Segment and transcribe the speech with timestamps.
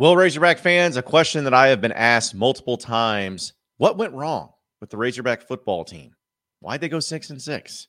[0.00, 4.52] Well, Razorback fans, a question that I have been asked multiple times what went wrong
[4.80, 6.14] with the Razorback football team?
[6.60, 7.88] Why'd they go six and six?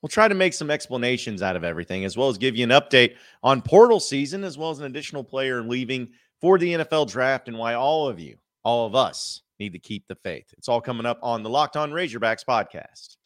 [0.00, 2.70] We'll try to make some explanations out of everything, as well as give you an
[2.70, 6.08] update on portal season, as well as an additional player leaving
[6.40, 10.08] for the NFL draft, and why all of you, all of us, need to keep
[10.08, 10.46] the faith.
[10.56, 13.18] It's all coming up on the Locked On Razorbacks podcast.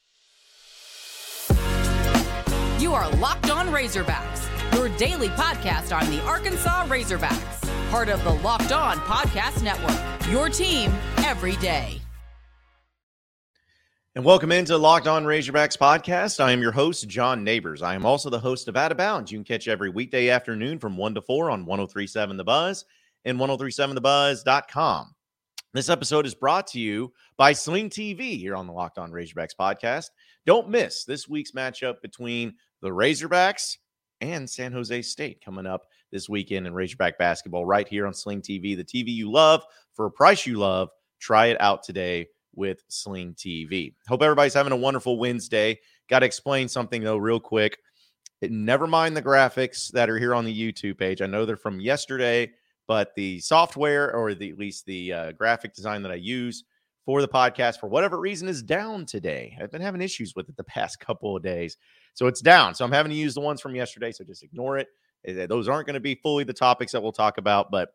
[2.82, 8.34] You are Locked On Razorbacks, your daily podcast on the Arkansas Razorbacks part of the
[8.34, 10.30] Locked On Podcast Network.
[10.30, 12.00] Your team every day.
[14.16, 16.38] And welcome into Locked On Razorbacks podcast.
[16.38, 17.82] I am your host, John Neighbors.
[17.82, 19.32] I am also the host of Out of Bounds.
[19.32, 22.84] You can catch every weekday afternoon from 1 to 4 on 1037 The Buzz
[23.24, 25.14] and 1037thebuzz.com.
[25.72, 29.56] This episode is brought to you by Sling TV here on the Locked On Razorbacks
[29.58, 30.10] podcast.
[30.46, 33.78] Don't miss this week's matchup between the Razorbacks
[34.20, 38.40] and San Jose State coming up this weekend in Razorback basketball right here on Sling
[38.40, 39.64] TV, the TV you love
[39.94, 40.88] for a price you love.
[41.18, 43.92] Try it out today with Sling TV.
[44.06, 45.78] Hope everybody's having a wonderful Wednesday.
[46.08, 47.78] Got to explain something though, real quick.
[48.40, 51.20] Never mind the graphics that are here on the YouTube page.
[51.20, 52.52] I know they're from yesterday,
[52.86, 56.62] but the software or the, at least the uh, graphic design that I use
[57.04, 59.56] for the podcast, for whatever reason, is down today.
[59.60, 61.76] I've been having issues with it the past couple of days.
[62.12, 62.74] So it's down.
[62.76, 64.12] So I'm having to use the ones from yesterday.
[64.12, 64.86] So just ignore it.
[65.26, 67.90] Those aren't going to be fully the topics that we'll talk about, but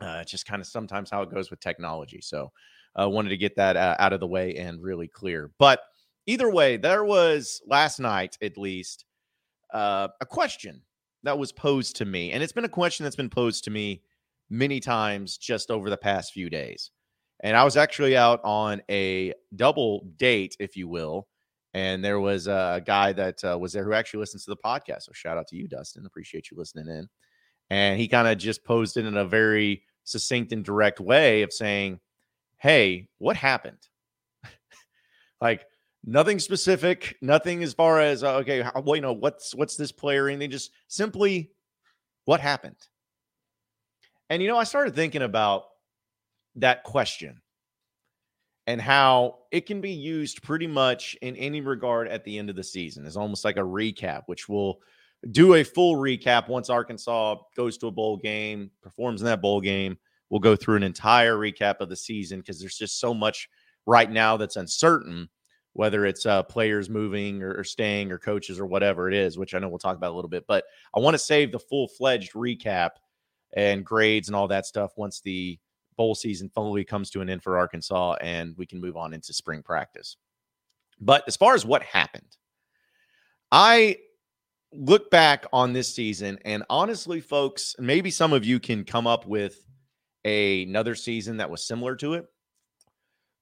[0.00, 2.20] uh, just kind of sometimes how it goes with technology.
[2.20, 2.52] So
[2.96, 5.50] I uh, wanted to get that uh, out of the way and really clear.
[5.58, 5.80] But
[6.26, 9.04] either way, there was last night, at least,
[9.72, 10.82] uh, a question
[11.24, 12.32] that was posed to me.
[12.32, 14.02] And it's been a question that's been posed to me
[14.50, 16.90] many times just over the past few days.
[17.40, 21.26] And I was actually out on a double date, if you will,
[21.74, 25.02] and there was a guy that uh, was there who actually listens to the podcast.
[25.02, 26.06] So shout out to you, Dustin.
[26.06, 27.08] Appreciate you listening in.
[27.68, 31.52] And he kind of just posed it in a very succinct and direct way of
[31.52, 31.98] saying,
[32.58, 33.88] Hey, what happened?
[35.40, 35.66] like
[36.04, 39.90] nothing specific, nothing as far as uh, okay, how, well, you know, what's what's this
[39.90, 40.28] player?
[40.28, 41.50] And they just simply
[42.24, 42.76] what happened.
[44.30, 45.64] And you know, I started thinking about
[46.56, 47.40] that question
[48.66, 52.56] and how it can be used pretty much in any regard at the end of
[52.56, 53.06] the season.
[53.06, 54.80] It's almost like a recap, which will
[55.30, 59.60] do a full recap once Arkansas goes to a bowl game, performs in that bowl
[59.60, 59.98] game.
[60.30, 63.48] We'll go through an entire recap of the season because there's just so much
[63.86, 65.28] right now that's uncertain,
[65.74, 69.54] whether it's uh, players moving or, or staying or coaches or whatever it is, which
[69.54, 70.44] I know we'll talk about a little bit.
[70.48, 70.64] But
[70.94, 72.90] I want to save the full fledged recap
[73.54, 75.58] and grades and all that stuff once the
[75.96, 79.32] bowl season fully comes to an end for Arkansas and we can move on into
[79.32, 80.16] spring practice.
[81.00, 82.36] But as far as what happened,
[83.50, 83.98] I
[84.72, 89.26] look back on this season and honestly, folks, maybe some of you can come up
[89.26, 89.64] with
[90.24, 92.26] a, another season that was similar to it.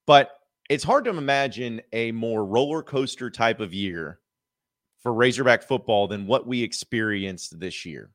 [0.06, 0.30] But
[0.68, 4.18] it's hard to imagine a more roller coaster type of year
[5.02, 8.10] for Razorback football than what we experienced this year,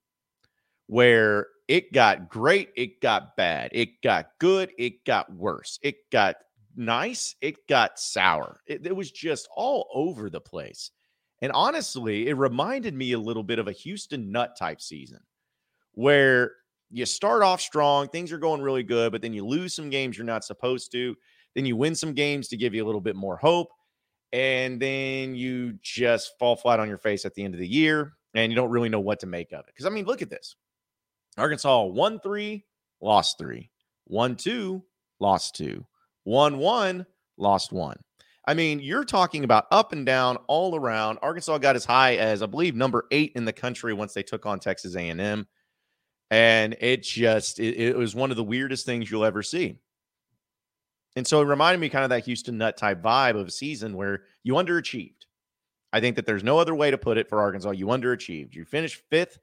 [0.87, 6.37] where it got great, it got bad, it got good, it got worse, it got
[6.75, 8.61] nice, it got sour.
[8.67, 10.91] It, it, was just all over the place.
[11.41, 15.19] And honestly, it reminded me a little bit of a Houston Nutt type season
[15.93, 16.53] where
[16.89, 20.17] you start off strong, things are going really good, but then you lose some games
[20.17, 21.15] you're not supposed to.
[21.53, 23.69] Then you win some games to give you a little bit more hope.
[24.31, 28.13] And then you just fall flat on your face at the end of the year
[28.33, 29.67] and you don't really know what to make of it.
[29.67, 30.55] Because, I mean, look at this
[31.37, 32.65] Arkansas won three,
[33.01, 33.69] lost three,
[34.07, 34.83] won two,
[35.19, 35.85] lost two,
[36.25, 37.05] won one,
[37.37, 37.97] lost one.
[38.47, 41.19] I mean, you're talking about up and down all around.
[41.21, 44.45] Arkansas got as high as I believe number eight in the country once they took
[44.45, 45.45] on Texas A&M,
[46.31, 49.77] and it just it, it was one of the weirdest things you'll ever see.
[51.17, 53.95] And so it reminded me kind of that Houston Nutt type vibe of a season
[53.95, 55.25] where you underachieved.
[55.91, 57.71] I think that there's no other way to put it for Arkansas.
[57.71, 58.53] You underachieved.
[58.53, 59.39] You finished fifth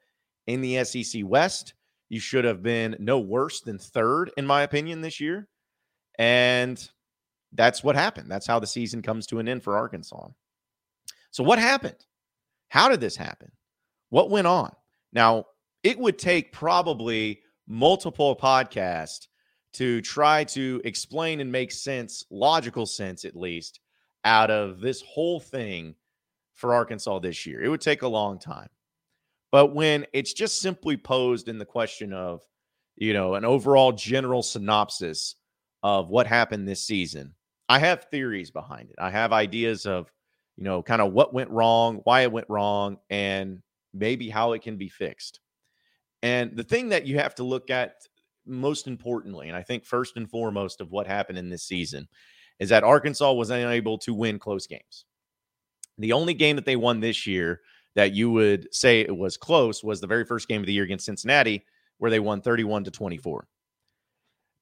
[0.46, 1.74] in the SEC West.
[2.14, 5.48] You should have been no worse than third, in my opinion, this year.
[6.16, 6.78] And
[7.50, 8.30] that's what happened.
[8.30, 10.28] That's how the season comes to an end for Arkansas.
[11.32, 12.06] So, what happened?
[12.68, 13.50] How did this happen?
[14.10, 14.70] What went on?
[15.12, 15.46] Now,
[15.82, 19.26] it would take probably multiple podcasts
[19.72, 23.80] to try to explain and make sense, logical sense at least,
[24.24, 25.96] out of this whole thing
[26.52, 27.60] for Arkansas this year.
[27.60, 28.68] It would take a long time.
[29.54, 32.42] But when it's just simply posed in the question of,
[32.96, 35.36] you know, an overall general synopsis
[35.84, 37.36] of what happened this season,
[37.68, 38.96] I have theories behind it.
[38.98, 40.10] I have ideas of,
[40.56, 43.62] you know, kind of what went wrong, why it went wrong, and
[43.92, 45.38] maybe how it can be fixed.
[46.24, 47.94] And the thing that you have to look at
[48.44, 52.08] most importantly, and I think first and foremost of what happened in this season
[52.58, 55.04] is that Arkansas was unable to win close games.
[55.98, 57.60] The only game that they won this year
[57.94, 60.84] that you would say it was close was the very first game of the year
[60.84, 61.64] against Cincinnati,
[61.98, 63.46] where they won 31 to 24.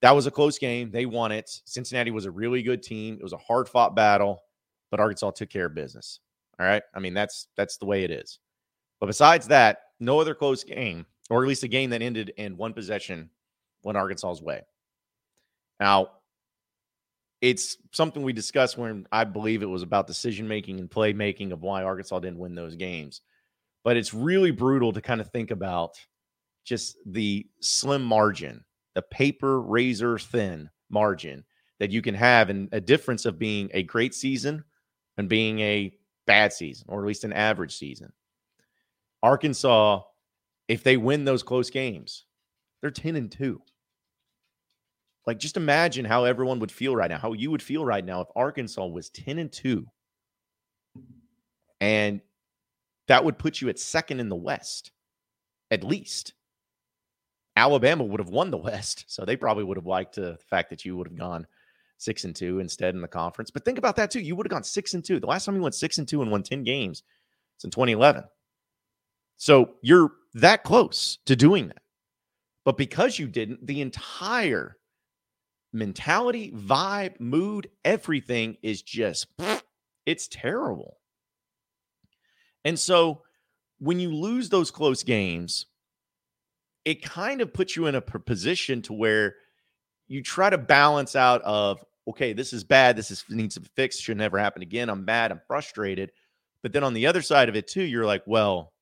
[0.01, 0.91] That was a close game.
[0.91, 1.49] They won it.
[1.65, 3.15] Cincinnati was a really good team.
[3.15, 4.43] It was a hard fought battle,
[4.91, 6.19] but Arkansas took care of business.
[6.59, 6.83] All right.
[6.93, 8.39] I mean, that's that's the way it is.
[8.99, 12.57] But besides that, no other close game, or at least a game that ended in
[12.57, 13.29] one possession
[13.83, 14.61] went Arkansas's way.
[15.79, 16.09] Now,
[17.43, 21.51] it's something we discussed when I believe it was about decision making and play making
[21.51, 23.19] of why Arkansas didn't win those games.
[23.83, 25.97] But it's really brutal to kind of think about
[26.63, 28.63] just the slim margin,
[28.95, 31.43] the paper razor thin margin
[31.81, 34.63] that you can have and a difference of being a great season
[35.17, 35.93] and being a
[36.25, 38.13] bad season or at least an average season.
[39.21, 39.99] Arkansas,
[40.69, 42.23] if they win those close games,
[42.79, 43.61] they're 10 and 2.
[45.25, 48.21] Like, just imagine how everyone would feel right now, how you would feel right now
[48.21, 49.85] if Arkansas was 10 and 2.
[51.79, 52.21] And
[53.07, 54.91] that would put you at second in the West,
[55.71, 56.33] at least.
[57.55, 59.05] Alabama would have won the West.
[59.07, 61.45] So they probably would have liked uh, the fact that you would have gone
[61.97, 63.51] six and two instead in the conference.
[63.51, 64.19] But think about that too.
[64.19, 65.19] You would have gone six and two.
[65.19, 67.03] The last time you went six and two and won 10 games,
[67.55, 68.23] it's in 2011.
[69.37, 71.81] So you're that close to doing that.
[72.65, 74.77] But because you didn't, the entire
[75.73, 79.27] mentality, vibe, mood, everything is just,
[80.05, 80.97] it's terrible.
[82.63, 83.23] And so
[83.79, 85.65] when you lose those close games,
[86.85, 89.35] it kind of puts you in a position to where
[90.07, 92.95] you try to balance out of, okay, this is bad.
[92.95, 94.01] This is needs to be fixed.
[94.01, 94.89] Should never happen again.
[94.89, 95.31] I'm mad.
[95.31, 96.11] I'm frustrated.
[96.61, 98.73] But then on the other side of it too, you're like, well,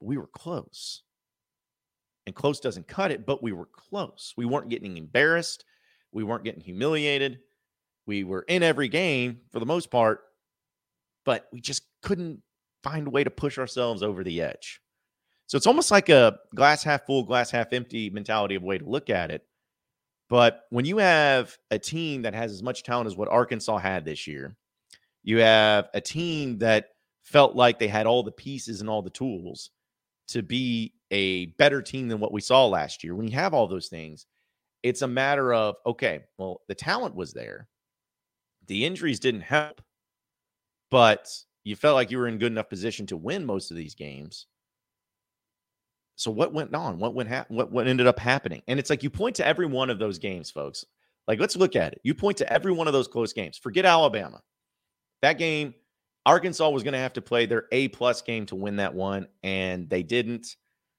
[0.00, 1.02] we were close.
[2.26, 4.32] And close doesn't cut it, but we were close.
[4.36, 5.64] We weren't getting embarrassed.
[6.12, 7.40] We weren't getting humiliated.
[8.06, 10.20] We were in every game for the most part,
[11.24, 12.42] but we just couldn't
[12.82, 14.80] find a way to push ourselves over the edge.
[15.46, 18.88] So it's almost like a glass half full, glass half empty mentality of way to
[18.88, 19.44] look at it.
[20.28, 24.04] But when you have a team that has as much talent as what Arkansas had
[24.04, 24.56] this year,
[25.22, 26.88] you have a team that
[27.22, 29.70] felt like they had all the pieces and all the tools
[30.28, 33.14] to be a better team than what we saw last year.
[33.14, 34.26] When you have all those things,
[34.82, 37.68] it's a matter of okay, well, the talent was there,
[38.66, 39.80] the injuries didn't help,
[40.90, 41.28] but
[41.64, 44.46] you felt like you were in good enough position to win most of these games.
[46.16, 46.98] So what went on?
[46.98, 48.62] What went ha- what what ended up happening?
[48.68, 50.84] And it's like you point to every one of those games, folks.
[51.26, 52.00] Like let's look at it.
[52.04, 53.58] You point to every one of those close games.
[53.58, 54.40] Forget Alabama.
[55.22, 55.74] That game,
[56.26, 59.28] Arkansas was going to have to play their A plus game to win that one,
[59.42, 60.56] and they didn't.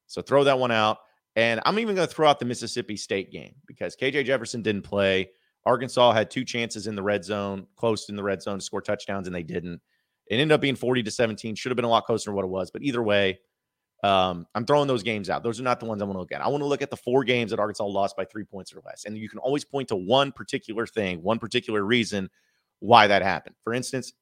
[0.07, 1.00] So throw that one out.
[1.35, 4.83] And I'm even going to throw out the Mississippi State game because KJ Jefferson didn't
[4.83, 5.31] play.
[5.65, 8.81] Arkansas had two chances in the red zone, close in the red zone to score
[8.81, 9.81] touchdowns, and they didn't.
[10.27, 11.56] It ended up being 40 to 17.
[11.56, 12.69] Should have been a lot closer than what it was.
[12.71, 13.39] But either way,
[14.03, 15.44] um, I'm throwing those games out.
[15.44, 16.41] Those are not the ones I want to look at.
[16.41, 18.81] I want to look at the four games that Arkansas lost by three points or
[18.86, 19.06] less.
[19.06, 22.29] And you can always point to one particular thing, one particular reason
[22.79, 23.56] why that happened.
[23.63, 24.13] For instance,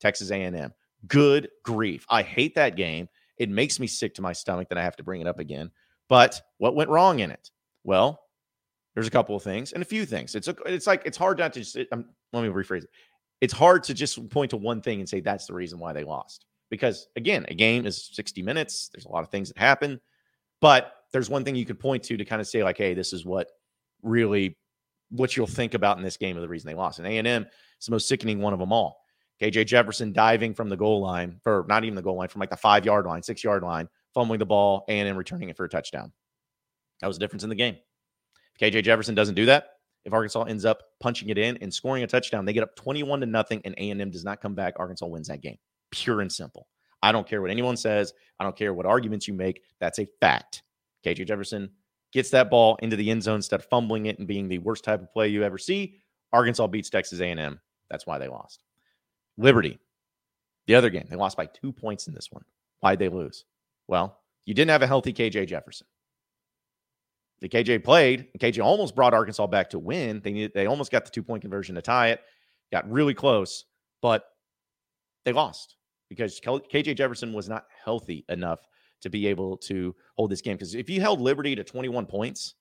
[0.00, 0.72] Texas A&M.
[1.08, 2.06] Good grief.
[2.08, 3.08] I hate that game.
[3.36, 5.70] It makes me sick to my stomach that I have to bring it up again.
[6.08, 7.50] But what went wrong in it?
[7.82, 8.20] Well,
[8.94, 10.34] there's a couple of things and a few things.
[10.34, 11.76] It's a, it's like it's hard not to just.
[11.92, 12.90] Um, let me rephrase it.
[13.40, 16.04] It's hard to just point to one thing and say that's the reason why they
[16.04, 16.46] lost.
[16.70, 18.90] Because again, a game is 60 minutes.
[18.92, 20.00] There's a lot of things that happen,
[20.60, 23.12] but there's one thing you could point to to kind of say like, hey, this
[23.12, 23.48] is what
[24.02, 24.56] really
[25.10, 26.98] what you'll think about in this game of the reason they lost.
[26.98, 29.00] And A&M is the most sickening one of them all.
[29.40, 32.50] KJ Jefferson diving from the goal line, for not even the goal line, from like
[32.50, 35.64] the five yard line, six yard line, fumbling the ball, and then returning it for
[35.64, 36.12] a touchdown.
[37.00, 37.76] That was the difference in the game.
[38.58, 39.70] If KJ Jefferson doesn't do that,
[40.04, 43.20] if Arkansas ends up punching it in and scoring a touchdown, they get up 21
[43.20, 44.74] to nothing, and A&M does not come back.
[44.78, 45.56] Arkansas wins that game.
[45.90, 46.68] Pure and simple.
[47.02, 48.12] I don't care what anyone says.
[48.40, 49.62] I don't care what arguments you make.
[49.80, 50.62] That's a fact.
[51.04, 51.70] KJ Jefferson
[52.12, 54.84] gets that ball into the end zone instead of fumbling it and being the worst
[54.84, 55.98] type of play you ever see.
[56.32, 57.60] Arkansas beats Texas A&M.
[57.90, 58.62] That's why they lost.
[59.36, 59.78] Liberty,
[60.66, 62.44] the other game, they lost by two points in this one.
[62.80, 63.44] Why'd they lose?
[63.88, 65.86] Well, you didn't have a healthy KJ Jefferson.
[67.40, 70.20] The KJ played, and KJ almost brought Arkansas back to win.
[70.22, 72.20] They needed, they almost got the two point conversion to tie it,
[72.72, 73.64] got really close,
[74.00, 74.24] but
[75.24, 75.76] they lost
[76.08, 78.60] because KJ Jefferson was not healthy enough
[79.02, 80.56] to be able to hold this game.
[80.56, 82.54] Because if you held Liberty to 21 points,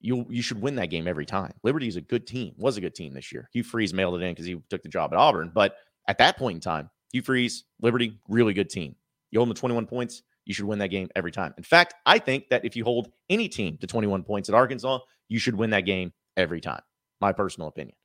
[0.00, 1.52] you you should win that game every time.
[1.62, 3.48] Liberty is a good team, was a good team this year.
[3.52, 5.52] Hugh Freeze mailed it in because he took the job at Auburn.
[5.54, 5.76] But
[6.08, 8.96] at that point in time, Hugh Freeze, Liberty, really good team.
[9.30, 11.54] You hold them to 21 points, you should win that game every time.
[11.56, 14.98] In fact, I think that if you hold any team to 21 points at Arkansas,
[15.28, 16.82] you should win that game every time.
[17.20, 17.96] My personal opinion.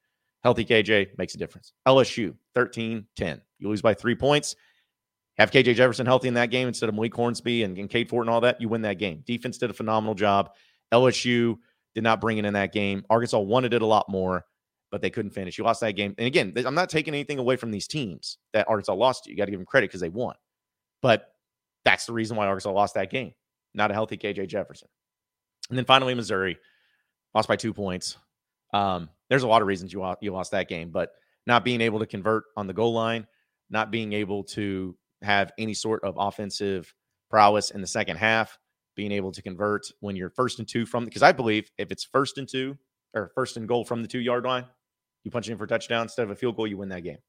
[0.44, 1.74] Healthy KJ makes a difference.
[1.88, 3.42] LSU 13 10.
[3.60, 4.56] You lose by three points.
[5.38, 8.26] Have KJ Jefferson healthy in that game instead of Malik Hornsby and, and Cade Fort
[8.26, 8.62] and all that.
[8.62, 9.24] You win that game.
[9.26, 10.52] Defense did a phenomenal job.
[10.94, 11.58] LSU
[11.94, 13.04] did not bring it in that game.
[13.10, 14.46] Arkansas wanted it a lot more,
[14.92, 15.58] but they couldn't finish.
[15.58, 16.14] You lost that game.
[16.18, 19.32] And again, I'm not taking anything away from these teams that Arkansas lost to.
[19.32, 20.36] You got to give them credit because they won.
[21.06, 21.36] But
[21.84, 23.34] that's the reason why Arkansas lost that game.
[23.76, 24.88] Not a healthy KJ Jefferson.
[25.70, 26.58] And then finally, Missouri
[27.36, 28.18] lost by two points.
[28.74, 31.12] Um, there's a lot of reasons you you lost that game, but
[31.46, 33.28] not being able to convert on the goal line,
[33.70, 36.92] not being able to have any sort of offensive
[37.30, 38.58] prowess in the second half,
[38.96, 42.04] being able to convert when you're first and two from because I believe if it's
[42.04, 42.80] first and two
[43.14, 44.66] or first and goal from the two yard line,
[45.24, 47.20] you punch in for a touchdown instead of a field goal, you win that game.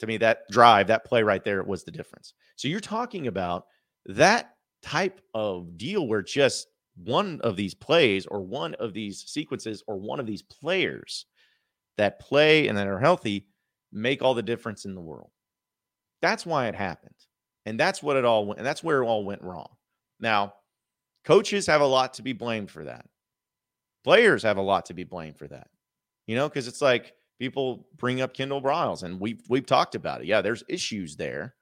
[0.00, 2.34] To me, that drive, that play right there was the difference.
[2.56, 3.66] So you're talking about
[4.06, 9.82] that type of deal where just one of these plays or one of these sequences
[9.86, 11.26] or one of these players
[11.96, 13.46] that play and that are healthy
[13.92, 15.30] make all the difference in the world.
[16.22, 17.14] That's why it happened.
[17.66, 19.68] And that's what it all went, and that's where it all went wrong.
[20.20, 20.54] Now,
[21.24, 23.06] coaches have a lot to be blamed for that.
[24.04, 25.68] Players have a lot to be blamed for that.
[26.26, 30.20] You know, because it's like people bring up Kendall Briles, and we've we've talked about
[30.20, 30.26] it.
[30.26, 31.54] Yeah, there's issues there.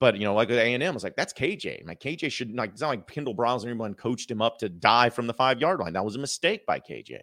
[0.00, 1.86] But you know, like A and M, it's like that's KJ.
[1.86, 4.68] Like KJ should like it's not like Kendall Briles or anyone coached him up to
[4.68, 5.94] die from the five yard line.
[5.94, 7.20] That was a mistake by KJ.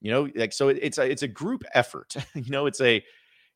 [0.00, 2.14] You know, like so it's a it's a group effort.
[2.34, 3.04] you know, it's a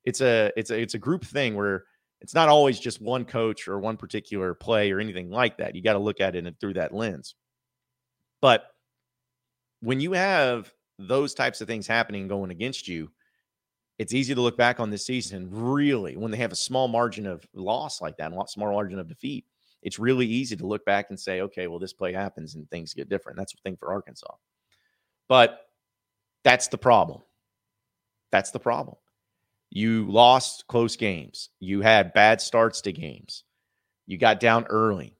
[0.04, 1.85] it's a it's a it's a group thing where
[2.21, 5.75] it's not always just one coach or one particular play or anything like that.
[5.75, 7.35] You got to look at it through that lens.
[8.40, 8.64] But
[9.80, 13.11] when you have those types of things happening going against you,
[13.99, 17.26] it's easy to look back on this season really when they have a small margin
[17.26, 19.47] of loss like that, a small margin of defeat.
[19.83, 22.93] It's really easy to look back and say, okay, well, this play happens and things
[22.93, 23.38] get different.
[23.38, 24.35] That's the thing for Arkansas.
[25.29, 25.61] But
[26.45, 27.23] that's the problem.
[28.33, 28.97] That's the problem.
[29.71, 31.50] You lost close games.
[31.61, 33.45] You had bad starts to games.
[34.07, 35.15] You got down early.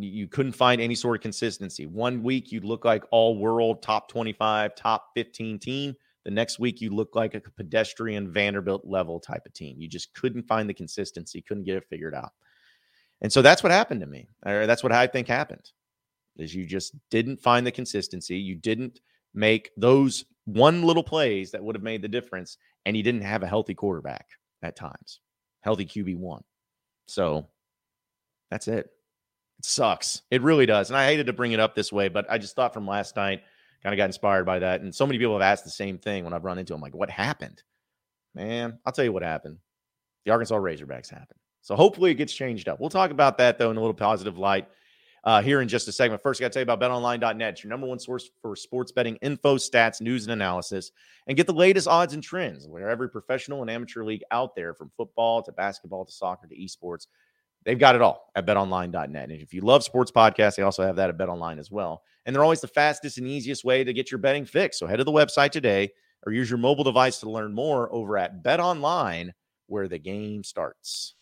[0.00, 1.86] You couldn't find any sort of consistency.
[1.86, 5.96] One week you'd look like all world top 25, top 15 team.
[6.24, 9.80] The next week you look like a pedestrian Vanderbilt level type of team.
[9.80, 12.32] You just couldn't find the consistency, couldn't get it figured out.
[13.22, 14.28] And so that's what happened to me.
[14.46, 15.72] Or that's what I think happened.
[16.36, 18.38] Is you just didn't find the consistency.
[18.38, 19.00] You didn't
[19.34, 23.42] make those one little plays that would have made the difference and you didn't have
[23.42, 24.28] a healthy quarterback
[24.62, 25.20] at times,
[25.60, 26.42] healthy QB1.
[27.06, 27.48] So
[28.50, 28.90] that's it.
[29.58, 30.22] It sucks.
[30.30, 30.90] It really does.
[30.90, 33.16] And I hated to bring it up this way, but I just thought from last
[33.16, 33.42] night,
[33.82, 34.80] kind of got inspired by that.
[34.80, 36.94] And so many people have asked the same thing when I've run into them like,
[36.94, 37.62] what happened?
[38.34, 39.58] Man, I'll tell you what happened.
[40.24, 41.38] The Arkansas Razorbacks happened.
[41.62, 42.80] So hopefully it gets changed up.
[42.80, 44.68] We'll talk about that, though, in a little positive light
[45.24, 46.22] uh, here in just a segment.
[46.22, 47.54] First, I got to tell you about betonline.net.
[47.54, 50.92] It's your number one source for sports betting info, stats, news, and analysis.
[51.26, 54.74] And get the latest odds and trends where every professional and amateur league out there,
[54.74, 57.06] from football to basketball to soccer to esports,
[57.68, 59.28] they've got it all at betonline.net.
[59.28, 62.02] And if you love sports podcasts, they also have that at betonline as well.
[62.24, 64.78] And they're always the fastest and easiest way to get your betting fix.
[64.78, 65.90] So head to the website today
[66.24, 69.32] or use your mobile device to learn more over at betonline,
[69.66, 71.14] where the game starts.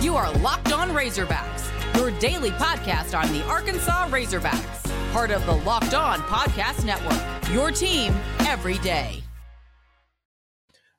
[0.00, 5.54] You are Locked On Razorbacks, your daily podcast on the Arkansas Razorbacks, part of the
[5.54, 7.52] Locked On Podcast Network.
[7.52, 8.14] Your team
[8.46, 9.24] every day.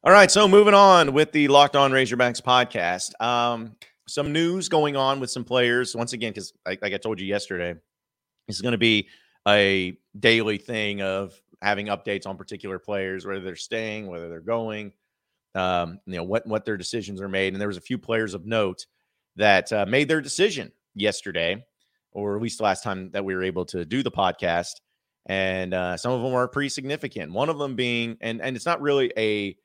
[0.06, 3.18] All right, so moving on with the Locked On Razorbacks podcast.
[3.26, 7.22] Um, some news going on with some players once again, because like, like I told
[7.22, 7.74] you yesterday,
[8.46, 9.08] this is going to be
[9.48, 14.92] a daily thing of having updates on particular players, whether they're staying, whether they're going,
[15.56, 17.54] um, you know what what their decisions are made.
[17.54, 18.86] And there was a few players of note
[19.38, 21.64] that uh, made their decision yesterday,
[22.12, 24.82] or at least the last time that we were able to do the podcast.
[25.28, 27.32] And uh, some of them are pretty significant.
[27.32, 29.56] One of them being, and and it's not really a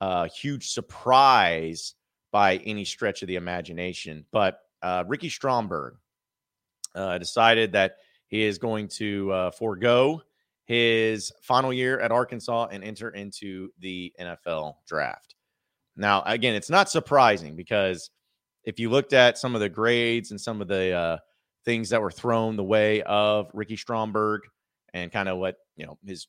[0.00, 1.94] uh, huge surprise
[2.32, 5.96] by any stretch of the imagination, but uh, Ricky Stromberg
[6.94, 10.22] uh, decided that he is going to uh, forego
[10.64, 15.34] his final year at Arkansas and enter into the NFL draft.
[15.96, 18.10] Now, again, it's not surprising because
[18.64, 21.18] if you looked at some of the grades and some of the uh,
[21.64, 24.42] things that were thrown the way of Ricky Stromberg
[24.92, 26.26] and kind of what, you know, his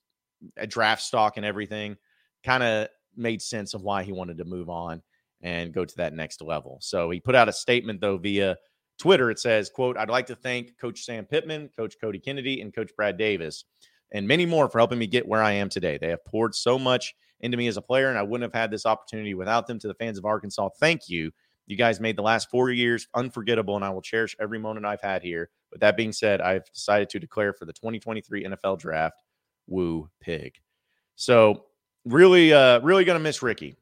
[0.59, 1.97] uh, draft stock and everything,
[2.43, 5.01] kind of made sense of why he wanted to move on
[5.41, 6.77] and go to that next level.
[6.81, 8.57] So he put out a statement, though, via
[8.99, 9.29] Twitter.
[9.29, 12.91] It says, quote, I'd like to thank Coach Sam Pittman, Coach Cody Kennedy, and Coach
[12.95, 13.65] Brad Davis
[14.11, 15.97] and many more for helping me get where I am today.
[15.97, 18.71] They have poured so much into me as a player, and I wouldn't have had
[18.71, 19.79] this opportunity without them.
[19.79, 21.31] To the fans of Arkansas, thank you.
[21.65, 25.01] You guys made the last four years unforgettable, and I will cherish every moment I've
[25.01, 25.49] had here.
[25.71, 29.21] With that being said, I've decided to declare for the 2023 NFL Draft,
[29.67, 30.55] Woo Pig.
[31.15, 31.65] So
[32.07, 33.75] really, uh, really going to miss Ricky.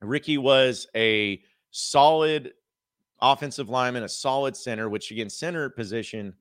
[0.00, 2.52] Ricky was a solid
[3.20, 6.34] offensive lineman, a solid center, which again, center position,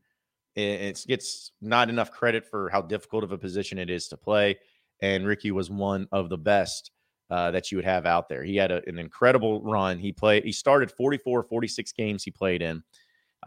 [0.55, 4.57] it gets not enough credit for how difficult of a position it is to play.
[5.01, 6.91] And Ricky was one of the best
[7.29, 8.43] uh, that you would have out there.
[8.43, 9.97] He had a, an incredible run.
[9.97, 12.83] He played, he started 44, 46 games he played in.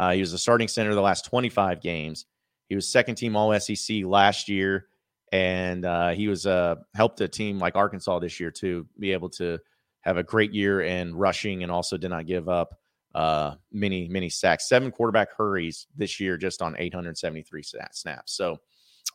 [0.01, 2.27] Uh, he was the starting center the last 25 games.
[2.69, 4.87] He was second team All SEC last year,
[5.35, 9.31] and uh, he was uh, helped a team like Arkansas this year to be able
[9.31, 9.59] to
[10.03, 12.79] have a great year in rushing and also did not give up
[13.17, 14.69] uh, many, many sacks.
[14.69, 18.33] Seven quarterback hurries this year just on 873 snaps.
[18.37, 18.59] So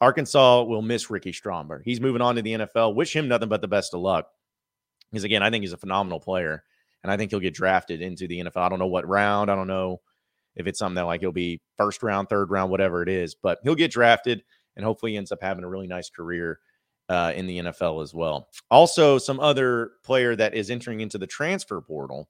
[0.02, 1.84] Arkansas will miss Ricky Stromberg.
[1.86, 2.96] He's moving on to the NFL.
[2.96, 4.28] Wish him nothing but the best of luck.
[5.12, 6.66] Because again, I think he's a phenomenal player,
[7.02, 8.58] and I think he'll get drafted into the NFL.
[8.58, 9.50] I don't know what round.
[9.50, 10.02] I don't know
[10.58, 13.60] if it's something that like he'll be first round, third round, whatever it is, but
[13.64, 14.44] he'll get drafted,
[14.80, 16.60] and hopefully ends up having a really nice career
[17.10, 18.48] uh, in the NFL as well.
[18.72, 22.30] Also, some other player that is entering into the transfer portal.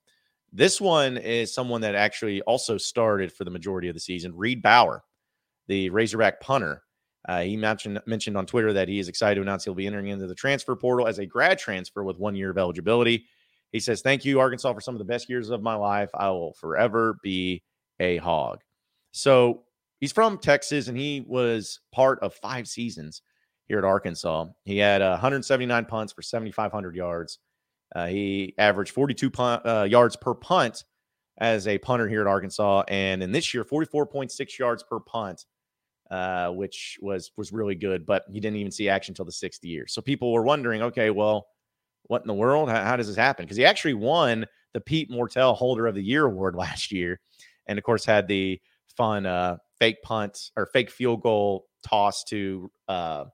[0.52, 4.36] This one is someone that actually also started for the majority of the season.
[4.36, 5.04] Reid Bauer,
[5.68, 6.82] the Razorback punter.
[7.28, 10.08] Uh, he mentioned mentioned on Twitter that he is excited to announce he'll be entering
[10.08, 13.28] into the transfer portal as a grad transfer with one year of eligibility.
[13.72, 16.10] He says, "Thank you, Arkansas, for some of the best years of my life.
[16.16, 17.62] I will forever be
[18.00, 18.62] a hog."
[19.12, 19.66] So
[20.00, 23.22] he's from Texas, and he was part of five seasons
[23.68, 24.48] here at Arkansas.
[24.66, 27.40] He had uh, 179 punts for 7,500 yards.
[27.96, 30.84] Uh, he averaged 42 punt, uh, yards per punt
[31.38, 35.46] as a punter here at Arkansas, and in this year, 44.6 yards per punt,
[36.12, 38.06] uh, which was was really good.
[38.06, 39.88] But he didn't even see action until the sixth year.
[39.88, 41.48] So people were wondering, okay, well,
[42.04, 42.70] what in the world?
[42.70, 43.46] How, how does this happen?
[43.46, 47.20] Because he actually won the Pete Mortell Holder of the Year award last year,
[47.68, 48.60] and of course had the
[48.98, 53.26] fun uh, fake punt or fake field goal toss to uh,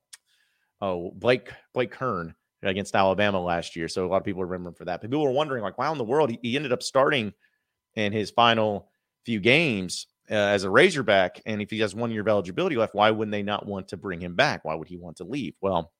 [0.81, 3.87] oh Blake Blake Kern against Alabama last year.
[3.87, 5.01] So a lot of people remember him for that.
[5.01, 7.33] But people were wondering, like, wow, in the world, he, he ended up starting
[7.95, 8.89] in his final
[9.25, 11.41] few games uh, as a Razorback.
[11.45, 13.97] And if he has one year of eligibility left, why wouldn't they not want to
[13.97, 14.65] bring him back?
[14.65, 15.55] Why would he want to leave?
[15.61, 15.91] Well,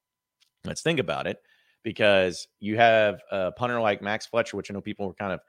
[0.64, 1.38] let's think about it.
[1.84, 5.40] Because you have a punter like Max Fletcher, which I know people were kind of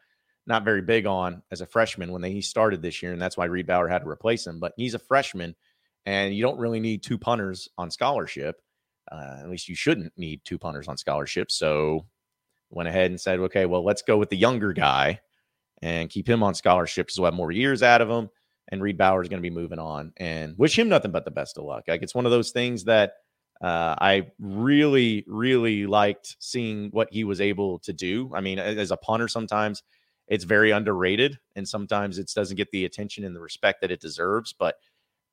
[0.46, 3.36] not very big on as a freshman when they, he started this year, and that's
[3.36, 4.60] why Reid Bauer had to replace him.
[4.60, 5.54] But he's a freshman,
[6.04, 8.56] and you don't really need two punters on scholarship.
[9.10, 11.50] Uh, at least you shouldn't need two punters on scholarship.
[11.50, 12.06] So
[12.70, 15.20] went ahead and said, okay, well, let's go with the younger guy
[15.82, 18.28] and keep him on scholarship because we'll have more years out of him.
[18.68, 21.30] And Reid Bauer is going to be moving on and wish him nothing but the
[21.30, 21.84] best of luck.
[21.86, 23.12] Like it's one of those things that
[23.62, 28.30] uh, I really, really liked seeing what he was able to do.
[28.34, 29.82] I mean, as a punter, sometimes
[30.28, 34.00] it's very underrated and sometimes it doesn't get the attention and the respect that it
[34.00, 34.52] deserves.
[34.52, 34.76] But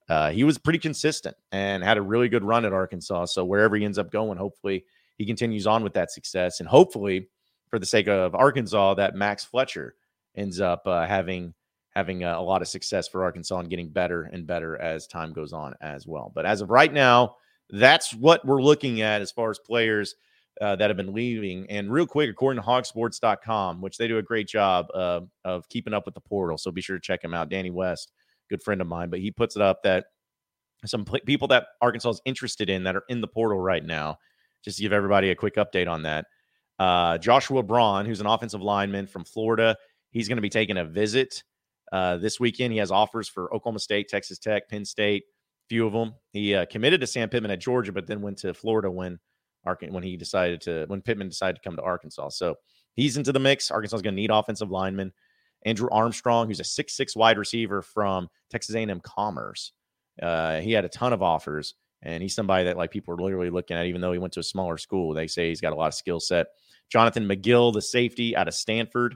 [0.10, 3.26] uh, he was pretty consistent and had a really good run at Arkansas.
[3.26, 4.86] So wherever he ends up going, hopefully
[5.18, 7.30] he continues on with that success, and hopefully,
[7.70, 9.96] for the sake of Arkansas, that Max Fletcher
[10.36, 11.54] ends up uh, having
[11.96, 15.32] having a, a lot of success for Arkansas and getting better and better as time
[15.32, 16.32] goes on as well.
[16.34, 17.36] But as of right now,
[17.70, 20.16] that's what we're looking at as far as players.
[20.62, 21.66] Uh, that have been leaving.
[21.70, 25.94] And real quick, according to hawgsports.com, which they do a great job uh, of keeping
[25.94, 26.60] up with the portal.
[26.60, 27.50] So be sure to check them out.
[27.50, 28.12] Danny West
[28.54, 30.06] good friend of mine, but he puts it up that
[30.86, 34.18] some pl- people that Arkansas is interested in that are in the portal right now.
[34.63, 36.26] Just to give everybody a quick update on that.
[36.80, 39.76] Uh, Joshua Braun, who's an offensive lineman from Florida,
[40.12, 41.44] he's going to be taking a visit
[41.92, 42.72] uh, this weekend.
[42.72, 46.13] He has offers for Oklahoma State, Texas Tech, Penn State, a few of them.
[46.32, 49.20] He uh, committed to Sam Pittman at Georgia, but then went to Florida when
[49.63, 52.30] when he decided to when Pittman decided to come to Arkansas.
[52.30, 52.56] So
[52.95, 53.71] he's into the mix.
[53.71, 55.13] Arkansas is going to need offensive linemen.
[55.65, 59.71] Andrew Armstrong, who's a six-six wide receiver from Texas A&M Commerce.
[60.21, 63.49] Uh, he had a ton of offers, and he's somebody that like people are literally
[63.49, 65.13] looking at, even though he went to a smaller school.
[65.13, 66.47] They say he's got a lot of skill set.
[66.91, 69.15] Jonathan McGill, the safety out of Stanford.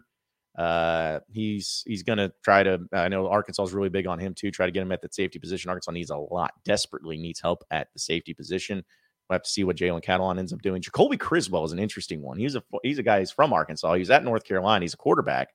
[0.58, 2.80] Uh, he's he's going to try to.
[2.92, 4.50] I know Arkansas is really big on him too.
[4.50, 5.70] Try to get him at that safety position.
[5.70, 8.84] Arkansas needs a lot, desperately needs help at the safety position.
[9.30, 10.82] We'll have to see what Jalen Catalon ends up doing.
[10.82, 12.38] Jacoby Criswell is an interesting one.
[12.38, 13.20] He's a he's a guy.
[13.20, 13.94] who's from Arkansas.
[13.96, 14.84] He's at North Carolina.
[14.84, 15.50] He's a quarterback.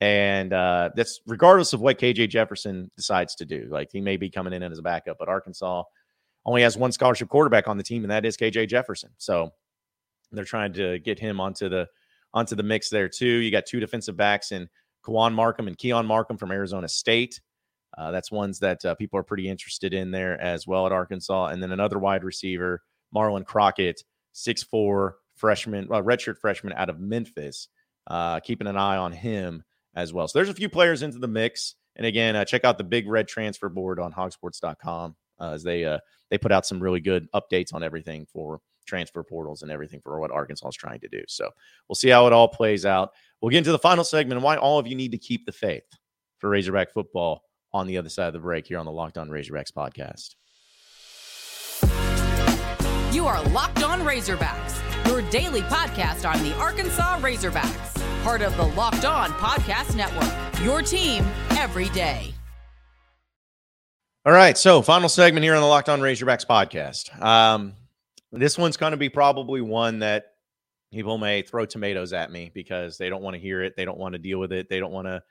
[0.00, 3.68] And uh, that's regardless of what KJ Jefferson decides to do.
[3.70, 5.84] Like he may be coming in as a backup, but Arkansas
[6.44, 9.10] only has one scholarship quarterback on the team, and that is KJ Jefferson.
[9.18, 9.52] So
[10.32, 11.88] they're trying to get him onto the
[12.34, 13.26] onto the mix there too.
[13.26, 14.68] You got two defensive backs in
[15.04, 17.40] Kawan Markham and Keon Markham from Arizona State.
[17.96, 21.46] Uh, that's ones that uh, people are pretty interested in there as well at Arkansas.
[21.46, 22.82] And then another wide receiver,
[23.14, 27.68] Marlon Crockett, six four freshman, uh, redshirt freshman out of Memphis.
[28.08, 29.64] Uh, keeping an eye on him
[29.96, 30.28] as well.
[30.28, 31.74] So there's a few players into the mix.
[31.96, 35.84] And again, uh, check out the big red transfer board on hawgsports.com uh, as they
[35.84, 35.98] uh,
[36.30, 40.20] they put out some really good updates on everything for transfer portals and everything for
[40.20, 41.22] what Arkansas is trying to do.
[41.26, 41.50] So
[41.88, 43.10] we'll see how it all plays out.
[43.40, 45.52] We'll get into the final segment and why all of you need to keep the
[45.52, 45.84] faith
[46.38, 47.42] for Razorback football
[47.72, 50.36] on the other side of the break here on the Locked On Razorbacks podcast.
[53.12, 58.64] You are Locked On Razorbacks, your daily podcast on the Arkansas Razorbacks, part of the
[58.64, 60.62] Locked On Podcast Network.
[60.62, 62.34] Your team every day.
[64.24, 67.22] All right, so final segment here on the Locked On Razorbacks podcast.
[67.22, 67.74] Um,
[68.32, 70.24] this one's going to be probably one that
[70.92, 73.98] people may throw tomatoes at me because they don't want to hear it, they don't
[73.98, 75.22] want to deal with it, they don't want to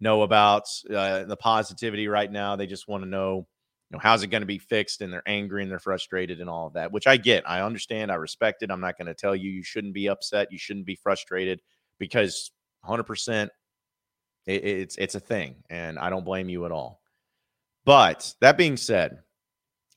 [0.00, 2.56] know about uh, the positivity right now.
[2.56, 3.46] They just want to know,
[3.90, 6.48] you know, how's it going to be fixed, and they're angry and they're frustrated and
[6.48, 7.48] all of that, which I get.
[7.48, 8.10] I understand.
[8.10, 8.70] I respect it.
[8.70, 11.60] I'm not going to tell you you shouldn't be upset, you shouldn't be frustrated
[11.98, 12.50] because
[12.82, 13.50] 100 percent
[14.46, 17.00] it's it's a thing, and I don't blame you at all.
[17.84, 19.20] But that being said,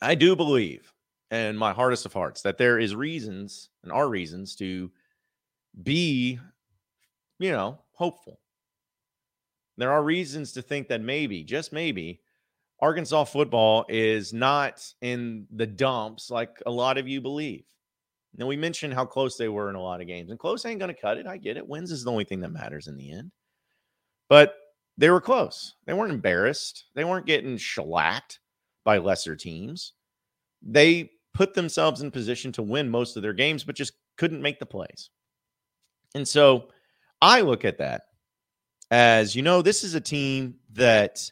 [0.02, 0.93] I do believe
[1.32, 4.89] in my hardest of hearts that there is reasons and are reasons to
[5.84, 6.39] be,
[7.39, 8.39] you know, hopeful
[9.78, 12.21] there are reasons to think that maybe, just maybe,
[12.79, 17.65] Arkansas football is not in the dumps like a lot of you believe.
[18.35, 20.79] Now, we mentioned how close they were in a lot of games, and close ain't
[20.79, 21.25] going to cut it.
[21.25, 21.67] I get it.
[21.67, 23.31] Wins is the only thing that matters in the end.
[24.29, 24.55] But
[24.97, 25.75] they were close.
[25.85, 26.85] They weren't embarrassed.
[26.93, 28.39] They weren't getting shellacked
[28.83, 29.93] by lesser teams.
[30.61, 34.59] They put themselves in position to win most of their games, but just couldn't make
[34.59, 35.09] the plays.
[36.13, 36.69] And so
[37.21, 38.03] I look at that
[38.91, 41.31] as you know, this is a team that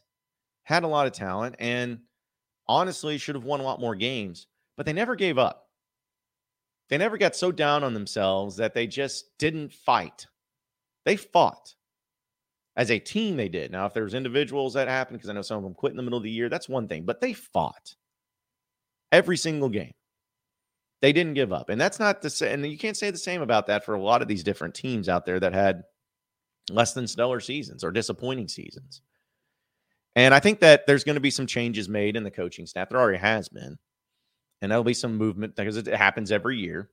[0.66, 2.00] had a lot of talent and
[2.68, 5.70] honestly should have won a lot more games, but they never gave up.
[6.90, 10.28] They never got so down on themselves that they just didn't fight.
[11.06, 11.74] They fought.
[12.76, 13.72] As a team, they did.
[13.72, 16.04] Now, if there's individuals that happened, because I know some of them quit in the
[16.04, 17.96] middle of the year, that's one thing, but they fought
[19.12, 19.94] every single game.
[21.02, 21.70] They didn't give up.
[21.70, 22.64] And that's not the same.
[22.64, 25.08] And you can't say the same about that for a lot of these different teams
[25.08, 25.84] out there that had
[26.70, 29.02] less than stellar seasons or disappointing seasons.
[30.16, 32.90] And I think that there's going to be some changes made in the coaching staff.
[32.90, 33.78] There already has been.
[34.62, 36.90] And there'll be some movement because it happens every year.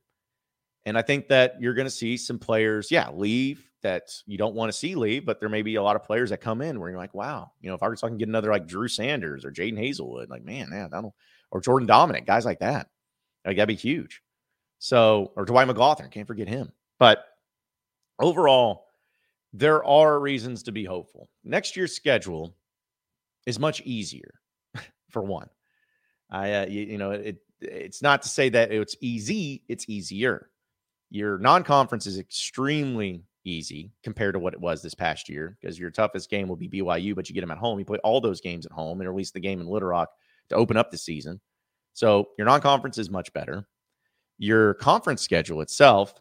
[0.85, 4.55] And I think that you're going to see some players, yeah, leave that you don't
[4.55, 6.81] want to see leave, but there may be a lot of players that come in
[6.81, 9.51] where you're like, wow, you know, if Arkansas can get another like Drew Sanders or
[9.51, 11.15] Jadon Haselwood, like, man, yeah, that'll,
[11.51, 12.89] or Jordan Domineck, guys like that,
[13.45, 14.23] like that'd be huge.
[14.79, 16.73] So, or Dwight McGlothern, can't forget him.
[16.99, 17.25] But
[18.21, 18.87] overall,
[19.53, 21.29] there are reasons to be hopeful.
[21.45, 22.57] Next year's schedule
[23.47, 24.35] is much easier,
[25.11, 25.49] for one.
[26.31, 30.51] I, uh, you, you, know, it it's not to say that it's easy; it's easier.
[31.11, 35.91] Your non-conference is extremely easy compared to what it was this past year because your
[35.91, 37.79] toughest game will be BYU, but you get them at home.
[37.79, 40.11] You play all those games at home, and at least the game in Little Rock
[40.49, 41.41] to open up the season.
[41.93, 43.67] So your non-conference is much better.
[44.39, 46.15] Your conference schedule itself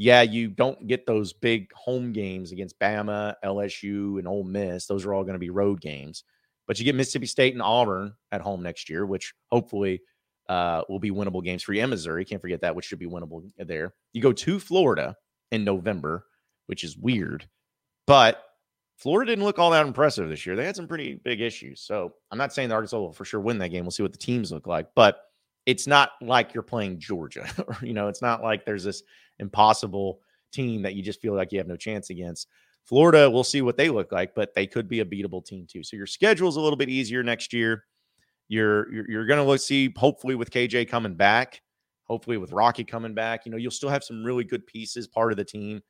[0.00, 4.86] yeah, you don't get those big home games against Bama, LSU, and Ole Miss.
[4.86, 6.22] Those are all going to be road games.
[6.68, 10.02] But you get Mississippi State and Auburn at home next year, which hopefully
[10.48, 11.80] uh, will be winnable games for you.
[11.80, 13.94] And Missouri, can't forget that, which should be winnable there.
[14.12, 15.16] You go to Florida
[15.50, 16.26] in November,
[16.66, 17.48] which is weird.
[18.06, 18.44] But
[18.98, 20.56] Florida didn't look all that impressive this year.
[20.56, 21.80] They had some pretty big issues.
[21.80, 23.84] So I'm not saying the Arkansas will for sure win that game.
[23.84, 24.88] We'll see what the teams look like.
[24.94, 25.20] But
[25.66, 27.48] it's not like you're playing Georgia.
[27.82, 29.02] you know, it's not like there's this
[29.38, 30.20] impossible
[30.52, 32.48] team that you just feel like you have no chance against.
[32.88, 35.82] Florida, we'll see what they look like, but they could be a beatable team too.
[35.82, 37.84] So your schedule is a little bit easier next year.
[38.48, 41.60] You're you're, you're going to see hopefully with KJ coming back,
[42.04, 43.44] hopefully with Rocket coming back.
[43.44, 45.82] You know, you'll still have some really good pieces, part of the team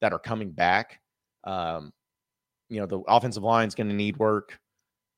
[0.00, 0.98] that are coming back.
[1.44, 1.92] Um,
[2.70, 4.58] you know, the offensive line is going to need work.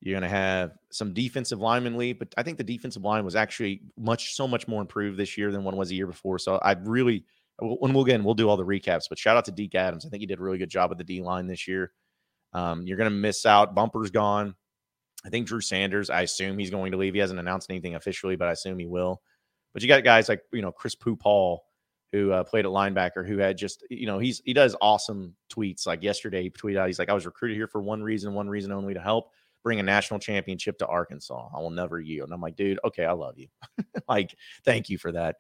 [0.01, 3.37] You're going to have some defensive lineman leave, but I think the defensive line was
[3.37, 6.41] actually much, so much more improved this year than one was a year before.
[6.41, 7.25] So I really,
[7.59, 10.07] when we'll again, we'll do all the recaps, but shout out to Deke Adams.
[10.07, 11.93] I think he did a really good job with the D line this year.
[12.53, 13.75] Um, you're going to miss out.
[13.75, 14.55] Bumper's gone.
[15.25, 17.15] I think Drew Sanders, I assume he's going to leave.
[17.15, 19.21] He hasn't announced anything officially, but I assume he will.
[19.73, 21.65] But you got guys like, you know, Chris Pooh Paul,
[22.13, 25.87] who uh, played at linebacker, who had just, you know, he's he does awesome tweets.
[25.87, 28.49] Like yesterday, he tweeted out, he's like, I was recruited here for one reason, one
[28.49, 29.31] reason only to help
[29.65, 31.51] bring a national championship to Arkansas.
[31.55, 32.29] I will never yield.
[32.29, 33.49] And I'm like, dude, okay, I love you.
[34.09, 35.37] like, thank you for that.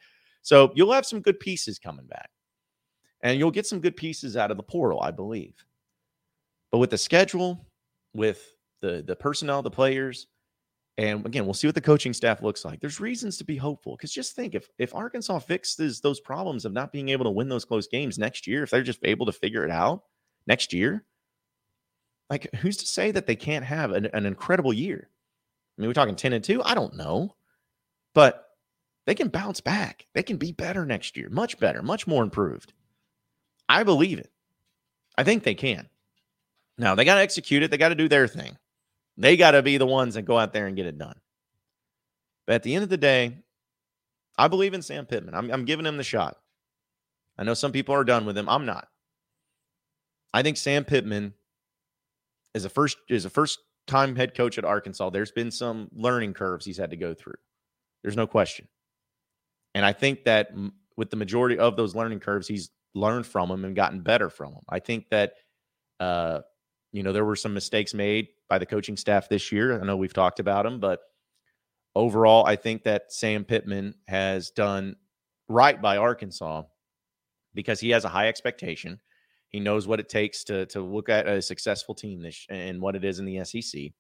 [0.49, 2.31] So you'll have some good pieces coming back.
[3.21, 5.53] And you'll get some good pieces out of the portal, I believe.
[6.73, 7.67] But with the schedule,
[8.15, 10.27] with the the personnel, the players,
[10.97, 12.81] and again, we'll see what the coaching staff looks like.
[12.81, 16.73] There's reasons to be hopeful because just think if if Arkansas fixes those problems of
[16.73, 19.33] not being able to win those close games next year, if they're just able to
[19.33, 20.05] figure it out
[20.47, 21.05] next year,
[22.31, 25.11] like who's to say that they can't have an, an incredible year?
[25.77, 26.63] I mean, we're talking 10 and 2.
[26.63, 27.35] I don't know.
[28.15, 28.48] But
[29.09, 30.07] they can bounce back.
[30.13, 32.75] They can be better next year, much better, much more improved.
[33.67, 34.31] I believe it.
[35.17, 35.89] I think they can.
[36.77, 37.71] Now, they got to execute it.
[37.71, 38.59] They got to do their thing.
[39.17, 41.19] They got to be the ones that go out there and get it done.
[42.47, 43.39] But at the end of the day,
[44.37, 45.35] I believe in Sam Pittman.
[45.35, 46.37] I'm, I'm giving him the shot.
[47.39, 48.47] I know some people are done with him.
[48.47, 48.89] I'm not.
[50.35, 51.33] I think Sam Pittman
[52.53, 55.09] is a first is a first time head coach at Arkansas.
[55.09, 57.39] There's been some learning curves he's had to go through.
[58.03, 58.69] There's no question.
[59.75, 60.51] And I think that
[60.97, 64.53] with the majority of those learning curves, he's learned from them and gotten better from
[64.53, 64.63] them.
[64.69, 65.35] I think that
[66.01, 66.41] uh,
[66.93, 69.81] you know there were some mistakes made by the coaching staff this year.
[69.81, 71.01] I know we've talked about them, but
[71.95, 74.97] overall, I think that Sam Pittman has done
[75.49, 76.63] right by Arkansas
[77.55, 79.01] because he has a high expectation.
[79.49, 82.97] He knows what it takes to to look at a successful team this and what
[82.97, 83.93] it is in the SEC.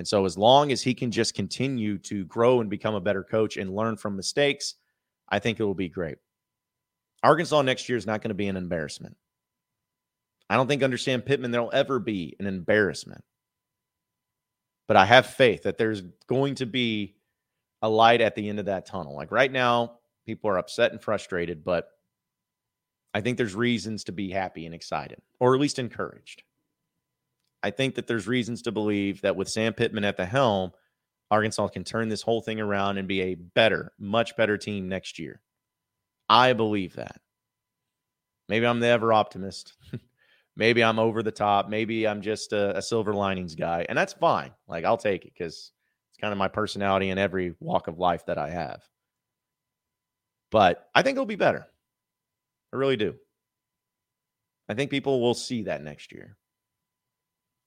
[0.00, 3.22] And so as long as he can just continue to grow and become a better
[3.22, 4.76] coach and learn from mistakes,
[5.28, 6.16] I think it will be great.
[7.22, 9.14] Arkansas next year is not going to be an embarrassment.
[10.48, 13.22] I don't think under Sam Pittman there'll ever be an embarrassment.
[14.88, 17.16] But I have faith that there's going to be
[17.82, 19.14] a light at the end of that tunnel.
[19.14, 21.90] Like right now, people are upset and frustrated, but
[23.12, 26.42] I think there's reasons to be happy and excited, or at least encouraged.
[27.62, 30.72] I think that there's reasons to believe that with Sam Pittman at the helm,
[31.30, 35.18] Arkansas can turn this whole thing around and be a better, much better team next
[35.18, 35.40] year.
[36.28, 37.20] I believe that.
[38.48, 39.74] Maybe I'm the ever optimist.
[40.56, 41.68] Maybe I'm over the top.
[41.68, 43.86] Maybe I'm just a, a silver linings guy.
[43.88, 44.52] And that's fine.
[44.66, 45.72] Like, I'll take it because
[46.10, 48.82] it's kind of my personality in every walk of life that I have.
[50.50, 51.66] But I think it'll be better.
[52.72, 53.14] I really do.
[54.68, 56.36] I think people will see that next year.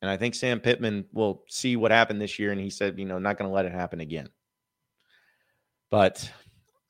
[0.03, 2.51] And I think Sam Pittman will see what happened this year.
[2.51, 4.27] And he said, you know, not going to let it happen again.
[5.89, 6.29] But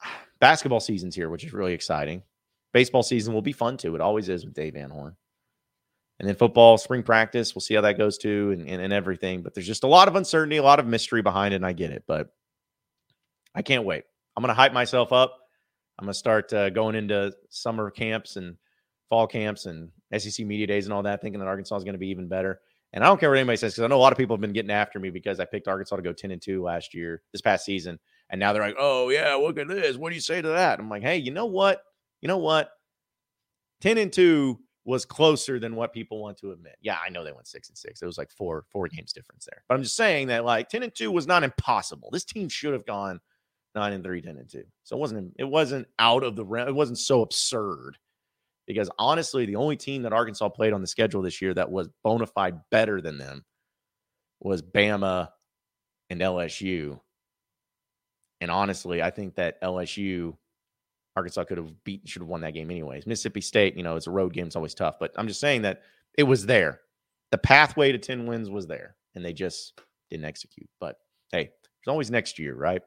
[0.40, 2.24] basketball season's here, which is really exciting.
[2.74, 3.94] Baseball season will be fun too.
[3.94, 5.16] It always is with Dave Van Horn.
[6.18, 9.44] And then football, spring practice, we'll see how that goes too and, and, and everything.
[9.44, 11.58] But there's just a lot of uncertainty, a lot of mystery behind it.
[11.58, 12.06] And I get it.
[12.08, 12.34] But
[13.54, 14.06] I can't wait.
[14.36, 15.38] I'm going to hype myself up.
[16.00, 18.58] I'm going to start uh, going into summer camps and
[19.08, 22.00] fall camps and SEC media days and all that, thinking that Arkansas is going to
[22.00, 22.60] be even better.
[22.94, 24.42] And I don't care what anybody says because I know a lot of people have
[24.42, 27.24] been getting after me because I picked Arkansas to go 10 and 2 last year,
[27.32, 28.00] this past season.
[28.30, 29.98] And now they're like, oh, yeah, look at this.
[29.98, 30.80] What do you say to that?
[30.80, 31.82] I'm like, hey, you know what?
[32.22, 32.70] You know what?
[33.82, 36.76] 10 and 2 was closer than what people want to admit.
[36.82, 38.02] Yeah, I know they went 6 and 6.
[38.02, 39.64] It was like four four games difference there.
[39.68, 42.10] But I'm just saying that like 10 and 2 was not impossible.
[42.12, 43.20] This team should have gone
[43.76, 44.64] 9 and 3, 10 and 2.
[44.84, 46.68] So it wasn't it wasn't out of the realm.
[46.68, 47.98] It wasn't so absurd
[48.68, 51.90] because honestly, the only team that Arkansas played on the schedule this year that was
[52.04, 53.44] bona fide better than them
[54.40, 55.30] was Bama
[56.10, 57.00] and LSU.
[58.42, 60.36] And honestly, I think that LSU,
[61.16, 63.08] Arkansas could have beat, should have won that game anyways.
[63.08, 65.00] Mississippi State, you know, it's a road game, it's always tough.
[65.00, 65.82] But I'm just saying that
[66.18, 66.82] it was there.
[67.32, 70.70] The pathway to 10 wins was there, and they just didn't execute.
[70.80, 70.98] But
[71.32, 72.82] hey, there's always next year, right?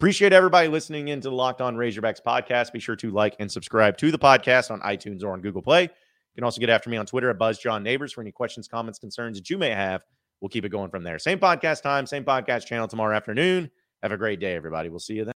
[0.00, 2.72] Appreciate everybody listening into the Locked On Razorbacks podcast.
[2.72, 5.82] Be sure to like and subscribe to the podcast on iTunes or on Google Play.
[5.82, 5.88] You
[6.34, 9.50] can also get after me on Twitter at BuzzJohnNeighbors for any questions, comments, concerns that
[9.50, 10.02] you may have.
[10.40, 11.18] We'll keep it going from there.
[11.18, 13.70] Same podcast time, same podcast channel tomorrow afternoon.
[14.02, 14.88] Have a great day, everybody.
[14.88, 15.28] We'll see you then.